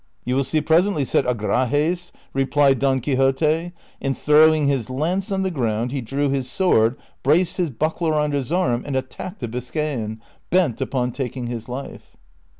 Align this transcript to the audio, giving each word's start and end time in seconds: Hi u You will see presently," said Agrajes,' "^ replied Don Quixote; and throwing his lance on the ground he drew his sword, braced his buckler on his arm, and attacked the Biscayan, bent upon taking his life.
Hi 0.01 0.03
u 0.03 0.29
You 0.31 0.35
will 0.37 0.43
see 0.43 0.61
presently," 0.61 1.05
said 1.05 1.25
Agrajes,' 1.27 2.11
"^ 2.11 2.11
replied 2.33 2.79
Don 2.79 3.01
Quixote; 3.01 3.71
and 4.01 4.17
throwing 4.17 4.65
his 4.65 4.89
lance 4.89 5.31
on 5.31 5.43
the 5.43 5.51
ground 5.51 5.91
he 5.91 6.01
drew 6.01 6.27
his 6.27 6.49
sword, 6.49 6.97
braced 7.21 7.57
his 7.57 7.69
buckler 7.69 8.15
on 8.15 8.31
his 8.31 8.51
arm, 8.51 8.81
and 8.83 8.95
attacked 8.95 9.41
the 9.41 9.47
Biscayan, 9.47 10.19
bent 10.49 10.81
upon 10.81 11.11
taking 11.11 11.45
his 11.45 11.69
life. 11.69 12.17